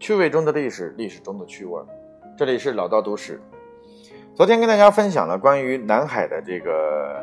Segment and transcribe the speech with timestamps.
[0.00, 1.78] 趣味中的历史，历史中的趣味。
[2.34, 3.38] 这里是老道都市。
[4.34, 7.22] 昨天跟大家分享了关于南海的这个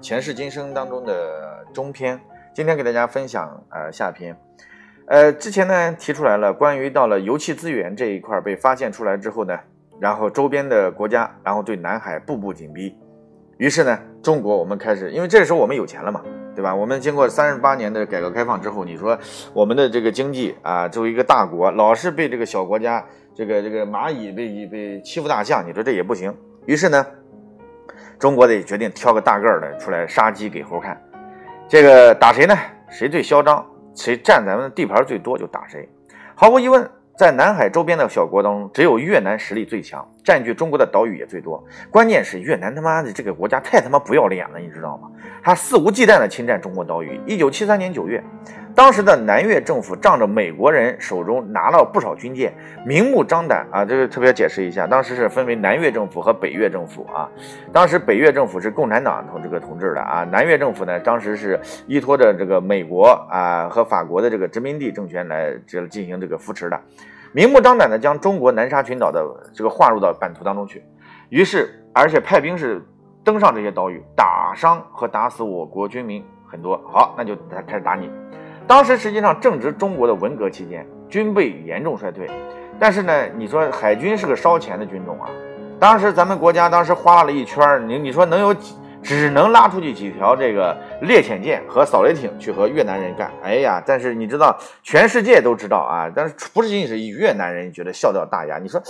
[0.00, 2.20] 前世今生当中的中篇，
[2.54, 4.36] 今天给大家分享呃下篇。
[5.06, 9.58] 呃，之前呢提出来了关于到了油气资源这一块被发现出来之后呢，
[9.98, 12.96] 然后周边的国家然后对南海步步紧逼，
[13.56, 16.20] 于是呢中国我们开始，因为这时候我们有钱了嘛。
[16.54, 16.74] 对吧？
[16.74, 19.18] 我们经过三十八年的改革开放之后，你说
[19.54, 23.02] 我们的这个经济啊，作为一个大国，老是被这个小国家，
[23.34, 26.30] 这个这个蚂蚁被被欺负大象，你说这也不行。
[26.66, 27.06] 于是呢，
[28.18, 31.00] 中国得决定挑个大个儿的出来杀鸡给猴看。
[31.66, 32.54] 这个打谁呢？
[32.90, 33.64] 谁最嚣张，
[33.94, 35.88] 谁占咱们的地盘最多就打谁。
[36.34, 36.86] 毫无疑问。
[37.14, 41.62] 在南海周边的小国当中，只有越南实力最强，占据中国的岛屿也最多。
[41.90, 45.10] 关键是越南他妈的这个国家太他妈不要脸了，你知道吗？
[45.42, 47.20] 他肆无忌惮地侵占中国岛屿。
[47.26, 48.22] 一九七三年九月。
[48.74, 52.54] 当时的南越政府仗着美国人手中拿了不少军舰，
[52.86, 53.84] 明目张胆啊！
[53.84, 57.28] 这个特别解释一下，当时是分为南越政府和北越政府啊。
[57.70, 66.80] 当时北越政府是共产党同这个统治的啊，南越政府呢，当时是依托着这个美国啊和法国的这个殖民地政权来这进行这个扶持的，
[67.34, 70.84] 明目张胆的将中国南沙群岛的这个划入到版图当中去，
[71.30, 72.86] 于是而且派兵是
[73.24, 76.76] 登上这些岛屿，打伤和打死我国军民很多。
[76.86, 77.34] 好，那就
[77.66, 78.10] 开始打你。
[78.66, 82.30] 当时实际上正值中国的文革期间，军备严重衰退。
[82.78, 85.28] 但是呢，你说海军是个烧钱的军种啊。
[85.80, 93.32] 当时咱们国家当时花了一圈，你你说能有几，只能拉出去几条这个猎潜舰和扫雷艇去和越南人干。
[93.42, 96.10] 哎呀，但是你知道，全世界都知道啊。
[96.14, 98.58] 但是不是仅仅是越南人觉得笑掉大牙？
[98.58, 98.80] 你说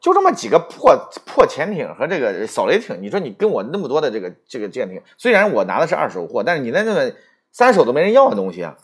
[0.00, 7.14] 就这么几个破破潜艇和这个扫雷艇，你说你跟我那么多的这个这个舰艇，虽然我拿的是二手货，但是你那那个
[7.50, 8.76] 三手都没人要的东西啊。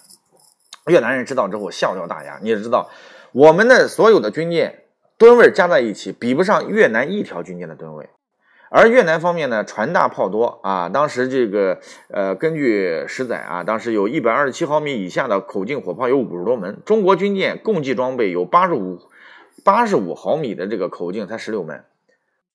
[0.86, 2.88] 越南人知道之后笑掉大牙，你也知道，
[3.32, 4.82] 我们的所有的军舰
[5.18, 8.08] 吨位加在一起，比不上越南一条军舰的吨位。
[8.72, 19.00] 而越南方面呢，船大炮多啊，当时这个呃，根据十载啊，当时有一百二十七毫米以下的口径火炮有五十多门，中国军舰共计装备有八十五
[19.64, 21.84] 八十五毫米的这个口径才十六门，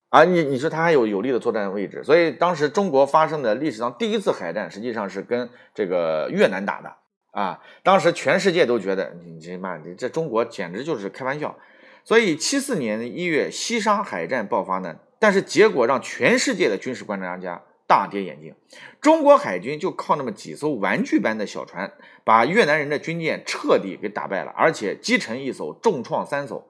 [0.10, 6.94] 啊，你你说它还有有利的作战位置，所以当时中国发生的历史上第一次海战，实际上是跟这个越南打的。
[7.32, 11.58] 啊，当时全世界都觉得你这妈的这中国简直就是开玩笑，
[12.06, 18.54] 所以七四年一月西沙海战爆发呢，但是结果让全世界的军事观察家大跌眼镜，
[19.02, 21.92] 中国海军就靠那么几艘玩具般的小船，
[22.24, 26.68] 把越南人的军舰彻底给打败了，而且击沉一艘，重创三艘。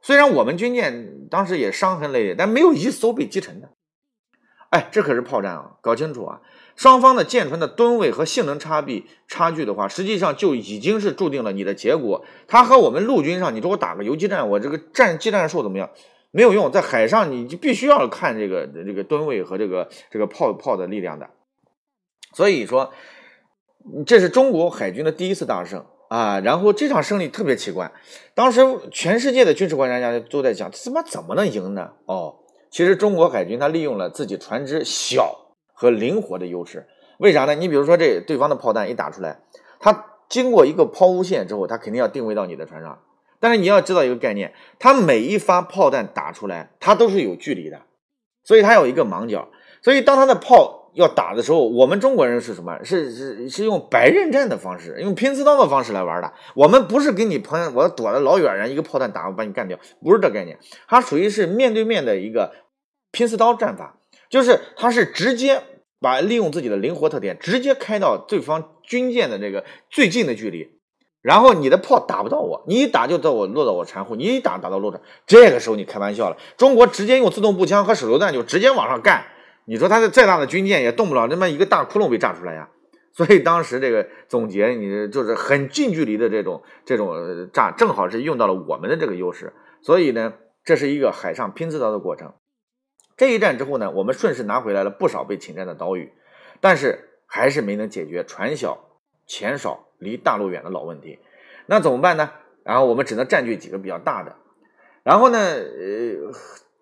[0.00, 3.68] 虽然我们军舰当时也伤痕累累，但没有一艘被击沉的。
[4.70, 6.40] 哎，这可是炮战啊，搞清楚啊。
[6.74, 12.24] 双方的舰船的吨位和性能差别差距的话，实际上就已经是注定了你的结果。
[12.48, 15.88] 它和我们陆军上，你说我打个游击战，我这个战技战术怎么样？
[16.32, 21.30] 没有用，在海上你就必须要看这个这个吨位和这个这个炮炮的力量的。
[22.32, 22.92] 所以说，
[24.04, 26.40] 这是中国海军的第一次大胜啊！
[26.40, 27.92] 然后这场胜利特别奇怪，
[28.34, 28.60] 当时
[28.90, 31.92] 全世界的军事观察家都在讲，他妈怎么能赢呢？
[32.06, 32.36] 哦，
[32.70, 35.38] 其实中国海军他利用了自己船只小。
[35.74, 36.86] 和灵活的优势，
[37.18, 37.56] 为啥呢？
[37.56, 39.40] 你比如说，这对方的炮弹一打出来，
[39.80, 43.00] 它经过一个抛物线之后，它肯定要定位到你的船上。
[43.42, 47.82] 但是你要知道一个概念，它每一发炮弹打出来，它都是有距离的，
[48.44, 49.48] 所以它有一个盲角。
[49.82, 52.84] 所以当它的炮要打的时候，我们中国人是什么？
[52.84, 56.32] 是是是用白刃战的方式，用拼刺刀的方式来玩的。
[56.54, 60.56] 我们不是给你喷，我躲得老远，然后一个炮弹打我把你干掉，不是这概念。
[60.86, 62.52] 它属于是面对面的一个
[63.10, 63.98] 拼刺刀战法，
[64.30, 65.64] 就是它是直接。
[66.02, 70.68] 把利用自己的灵活特点，直接开到对方军舰的这个最近的距离，
[71.22, 76.36] 然后你的炮打不到我，你一打就到我落到我船户，你一打打到落船，这个时候你开玩笑了。
[76.56, 79.24] 中国直接用自动步枪和手榴弹就直接往上干，
[79.64, 82.68] 你说他的再大的军舰也动不了那么一个大窟窿被炸出来呀。
[83.12, 89.52] 所以当时这个总结，你就是很近距离的这种这种炸，正好是用到了我们的这个优势。
[89.80, 90.32] 所以呢，
[90.64, 92.32] 这是一个海上拼刺刀的过程。
[93.16, 96.10] 这一战之后呢，我们顺势拿回来了不少被侵占的岛屿，
[96.60, 98.78] 但是还是没能解决船小
[99.26, 101.18] 钱少、离大陆远的老问题。
[101.66, 102.30] 那怎么办呢？
[102.64, 104.36] 然后我们只能占据几个比较大的。
[105.02, 106.32] 然后呢，呃，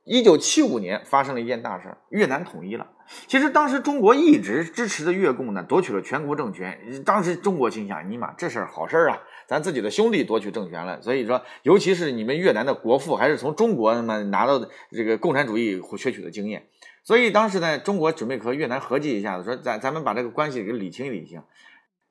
[0.05, 2.87] 一九七五年发生了一件大事，越南统一了。
[3.27, 7.03] 其实当时中国一直支持的越共呢，夺取了全国政权。
[7.05, 9.19] 当时中国心想：尼玛，这事儿好事儿啊！
[9.49, 16.69] 咱自己的兄弟夺取政权了，所以说，尤其是你们越南的国父，还是从中国他妈拿到这个共产主义攫取的经验。
[17.03, 21.43] 所以当时呢，中国准备和越南合计一下子，说咱咱们把这个关系给理清理清。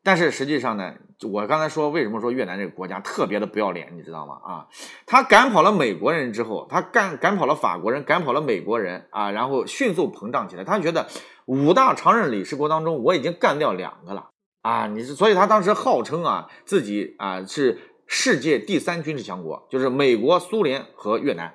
[0.04, 0.94] 但是实际上呢，
[1.30, 4.36] 我刚才说为什么说越南这个国家特别的不要脸，你知道吗？
[4.44, 4.68] 啊，
[5.06, 10.64] 他赶跑了美国人之后，他赶赶跑了法国人，赶跑了美国人啊，然后迅速膨胀起来。
[10.64, 11.08] 他觉得
[11.46, 14.30] 五大常任理事国当中，我已经干掉两个了
[14.62, 14.88] 啊！
[14.88, 21.54] 你是，所以他当时号称啊自己啊是世界第三军事强国，就是美国、苏联和越南。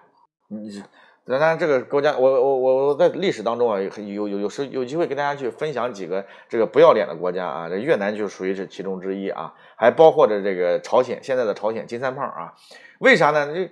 [0.48, 0.82] 你。
[1.26, 12.52] 当然，这个国家，我我我我在历史当中啊，有有有时有机会跟大家去分享几个这个不要脸的国家啊，这越南就属于是其中之一啊，还包括着这个朝鲜，现在的朝鲜金三胖啊，
[12.98, 13.54] 为啥呢？
[13.54, 13.70] 这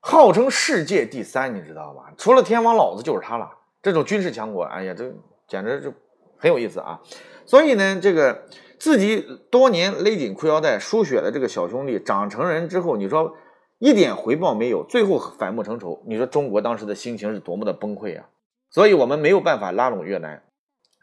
[0.00, 2.12] 号称世界第三，你知道吧？
[2.18, 3.48] 除了天王老子就是他了，
[3.80, 5.04] 这种军事强国，哎呀，这
[5.46, 5.94] 简直就
[6.36, 6.98] 很有意思啊。
[7.46, 8.42] 所以呢，这个
[8.80, 13.36] 自己多年勒紧裤腰带输血的这个小兄弟长成人之后，你说？
[13.78, 16.02] 一点回报没有，最后反目成仇。
[16.06, 18.28] 你说中国当时的心情是多么的崩溃啊！
[18.70, 20.42] 所以我们没有办法拉拢越南，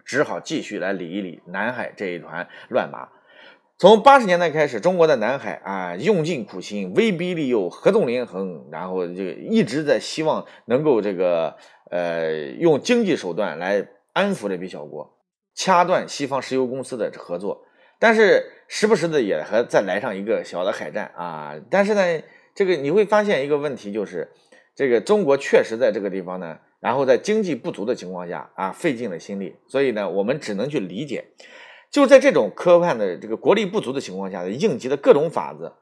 [0.04, 3.07] 只好继续来理一理南海这一团乱麻。
[3.77, 11.56] 从八十年代开始，中国的南海啊，用尽苦心，威逼利诱，合纵连横，然后就一直在希望能够这个
[11.92, 15.18] 呃用经济手段来安抚这批小国，
[15.54, 17.66] 掐断西方石油公司的合作。
[18.00, 21.56] 但是时不时的也还再来上一个小的海战啊！
[21.72, 22.22] 但是呢。
[22.56, 24.31] 这个你会发现一个问题，就是
[24.74, 31.25] 这个中国确实在这个地方呢，然后在经济不足的情况下啊，费尽了心力，所以呢，我们只能去理解，
[31.92, 35.74] 就在这种科幻的这个国力不足的情况下应急的各种法子，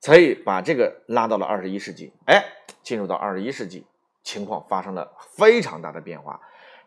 [0.00, 2.44] 才以把这个拉到了二十一世纪，哎，
[2.82, 3.84] 进入到二十一世纪，
[4.22, 6.40] 情况发生了非常大的变化。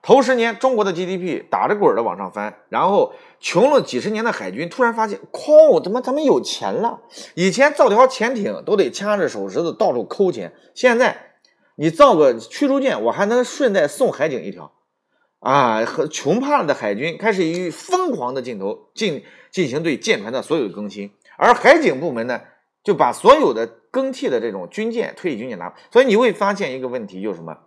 [0.06, 7.02] 头十年，中国的 GDP 打着滚的往上翻，然后穷了几十年的海军突然发现，靠，怎么咱们有钱了？
[7.34, 11.32] 以前造条潜艇都得掐着手指头到处抠钱，现在
[11.76, 14.74] 你造个驱逐舰，我还能顺带送海警一条，
[15.40, 21.10] 啊，和穷怕了的海军开始以疯狂的劲头进进行对舰船的所有更新，
[21.40, 22.42] 而海警部门呢，
[22.84, 27.58] 就把所有的更替的这种军舰退役军舰拿，所以你会发现一个问题，就是什么？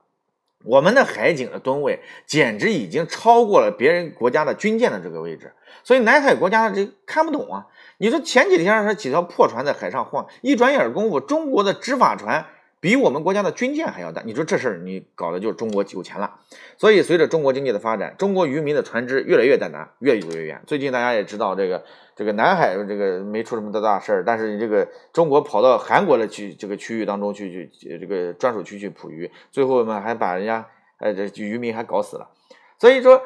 [0.65, 5.53] 我们的海警的吨位简直已经超过了别人国家的军舰的这个位置，
[5.85, 7.67] 所以南海国家这看不懂啊！
[7.99, 12.47] 你说前几天说几条破船在海上晃，一转眼功夫，中国的执法船。
[12.81, 16.37] 比我们国家的军舰还要大，你说这事儿你搞的就是中国有钱了。
[16.77, 20.63] 所以随着中国经济的发展，中国渔民的船只越来越难，越游越远。
[20.65, 21.85] 最近大家也知道，这个
[22.19, 30.67] 这个南海这个没出什么多大事儿，但是你这个中国跑到韩国的区这个区域当中去去这个专属区去捕鱼，最后呢还把人家
[30.99, 32.29] 呃这渔民还搞死了。
[32.77, 33.23] 所以说，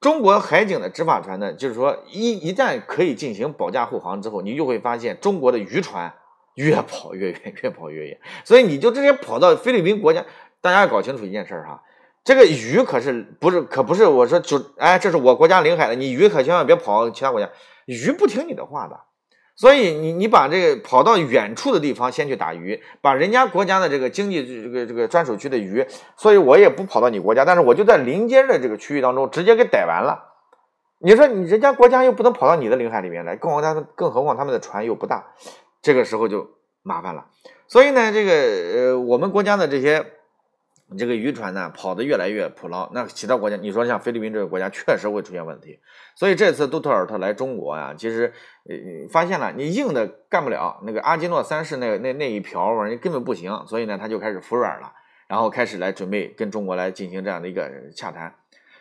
[0.00, 6.12] 中国海警的执法船呢，就是说一一旦可以进行保驾护航之后，你就会发现中国的渔船。
[6.54, 10.24] 越跑越远，越跑越远，所以你就直接跑到菲律宾国家。
[10.62, 11.82] 大家要搞清楚一件事儿哈，
[12.24, 17.50] 这个鱼可是不是可不是我说就哎，这是我国家领海的，你鱼可千万别跑其他国家，
[17.86, 19.00] 鱼不听你的话的。
[19.56, 30.34] 所以你你把这个跑到远处的地方先去打鱼，把人家国家的这个经济这个这个专属区的鱼，所以我也不跑到你国家，但是我就在临街的这个区域当中直接给逮完了。
[30.98, 35.32] 你说你人家国家又不能跑到你的领海里面来，更何况更何况他们的船又不大。
[35.80, 36.50] 这个时候就
[36.82, 37.26] 麻烦了，
[37.66, 40.04] 所以呢，这个呃，我们国家的这些
[40.96, 45.80] 这个渔船呢，跑得越来越捕捞，那其他国家，你说像菲律宾这个国家，确实会出现问题。
[46.14, 48.32] 所以这次杜特尔特来中国啊，其实
[48.68, 54.92] 呃发现了你硬的干不了，那个阿基诺三世那那那一瓢玩意根本不行，所以呢，他就开始服软了，
[55.26, 58.34] 然后开始来准备跟中国来进行这样的一个洽谈。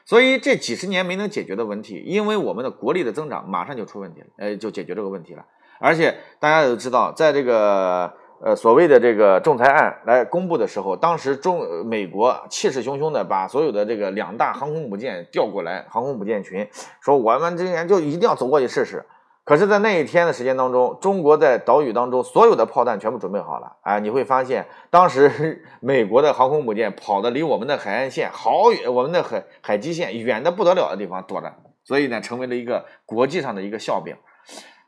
[0.05, 5.43] 所以这几十年没能解决的问题，因为我们的国力的增长马上就出问题了，呃，就解决这个问题了。
[5.79, 16.67] 而且大家都知道，在这个呃所谓的这个仲裁案来公布的时候，当时中美国气势汹汹的把所有的这个两大航空母舰调过来，航空母舰群
[17.01, 19.05] 说我们今年就一定要走过去试试。
[19.43, 34.15] 可是，在那一天的时间当中，中国在岛屿当中所有的炮弹全部准备好了，哎，你会发现当时 美国的航空母舰跑的离我们的海岸线好远，我们的海海基线远的不得了的地方躲着，所以呢，成为了一个国际上的一个笑柄。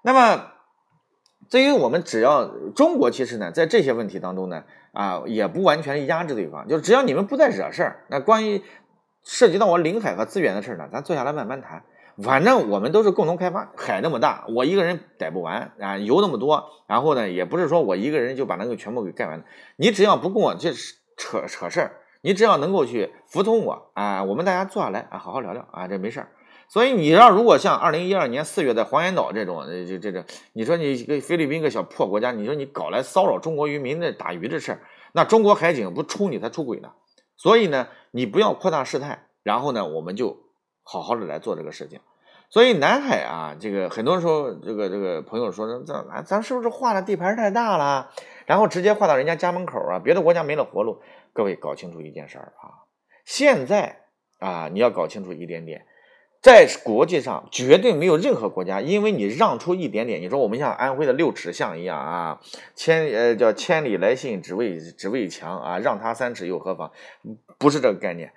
[0.01, 0.56] 那么。
[1.49, 8.61] 至于我们，只要中国其实呢，在这些问题当中呢，啊，也不完全压制对方，就是只要你们不再惹事儿，那关于
[9.23, 11.83] 涉及到我领海和资源的事儿呢，咱坐下来慢慢谈。
[12.23, 19.43] 反正我们都是共同开发，海那么大，我一个人逮不完啊，油那么多，然后呢，也不是说我一个人就把那个全部给盖完。
[19.75, 20.73] 你只要不跟我去
[21.15, 26.27] 扯扯事儿，你只要能够去服从我啊，我们大家坐下来啊，好好聊聊啊，这没事儿。
[26.69, 34.81] 所以你要如果像二零一二年四月在黄岩岛这种，这这这，你说你一个菲律宾个小破国家，你说你搞来骚扰中国渔民的打鱼的事儿，
[35.13, 36.91] 那中国海警不冲你才出轨呢。
[37.37, 40.37] 所以呢，你不要扩大事态，然后呢，我们就
[40.83, 42.01] 好好的来做这个事情。
[42.49, 48.11] 所以南海啊，这个很多时候，这个这个朋友说，咱咱是不是划的地盘太大了，
[48.45, 49.99] 然后直接划到人家家门口啊？
[49.99, 51.01] 别的国家没了活路。
[51.31, 52.83] 各位搞清楚一件事儿啊，
[53.23, 54.01] 现在
[54.39, 55.85] 啊，你要搞清楚一点点。
[56.41, 62.39] 在国际上，绝对没有任何国家因为你让出一点点，你说我们像安徽的六尺巷一样啊，
[62.75, 66.91] 千呃叫千里来信只为只为墙啊，让他三尺又何妨？
[67.57, 68.31] 不是这个概念。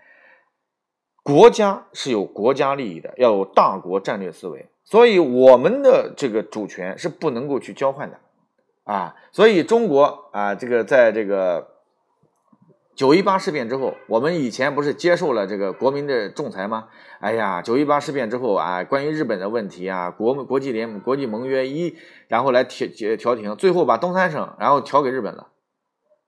[1.22, 8.18] 国家是有国家利益的，要有大国战略思维，所以我们的这个主权是不能够去交换的
[8.84, 9.14] 啊。
[9.30, 11.79] 所以中国啊，这个在这个。
[13.00, 16.88] 九一八事变之后，我们以前不是接受了这个国民的仲裁吗？
[17.18, 21.96] 哎呀，九一八事变之后啊，关于日本的问题啊，国国际联国际盟约一，
[22.28, 25.48] 然后来调调停，最后把东三省然后调给日本了。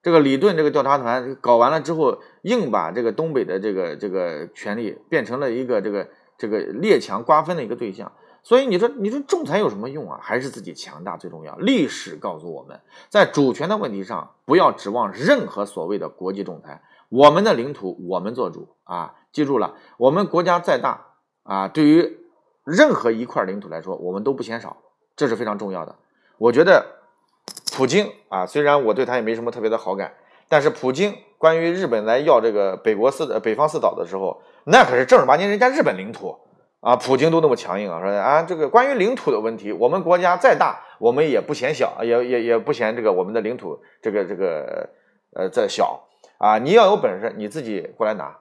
[0.03, 8.11] 这个李顿这个调查团搞完了之后，硬把这个东北的这个这个权利变成了一个这个这个列强瓜分的一个对象。
[8.45, 10.19] 所以你说，你说仲裁有什么用啊？
[10.21, 11.55] 还是自己强大最重要。
[11.59, 16.83] 历史告诉我们，在主权的问题上，不要指望任何所谓的国际仲裁。
[17.09, 19.15] 我们的领土，我们做主啊！
[19.33, 21.07] 记住了，我们国家再大
[21.45, 22.19] 啊，对于
[22.65, 24.79] 任何一块领土来说，我们都不嫌少，
[25.15, 25.95] 这是非常重要的。
[26.39, 26.85] 我觉得，
[27.77, 30.15] 普京啊，虽然我对他也没什么特别的好感，
[30.49, 36.37] 但是普京关于日本来要这个北国四北方四岛的时候，那可是正儿八经人家日本领土。
[36.83, 44.91] 啊，普京都那么强硬啊，说啊，这个关于领土的问题，我们国家再大，我们也不嫌小，也也也不嫌这个我们的领土这个这个
[45.37, 46.09] 呃再小
[46.39, 48.37] 啊，你要有本事，你自己过来拿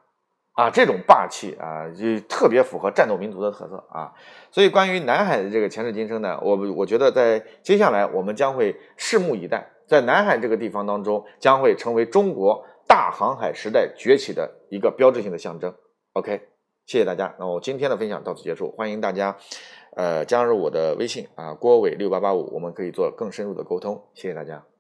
[0.54, 4.12] 啊，这种霸气啊，就特别符合战斗民族的特色啊。
[4.50, 15.72] 所以关于南海的这个前世今生呢，我我觉得在接下来我们将会拭目以待，在南海这个地方当中，将会成为中国大航海时代崛起的一个标志性的象征。
[16.14, 16.51] OK。
[16.92, 19.38] 谢谢大家，那我今天的分享到此结束，欢迎大家，
[19.96, 24.66] 呃，加入我的微信啊，郭伟六八八五，我们可以做更深入的沟通，谢谢大家。